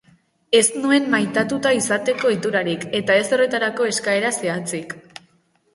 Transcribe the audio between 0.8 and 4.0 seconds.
nuen maitatua izateko ohiturarik, ez eta horretarako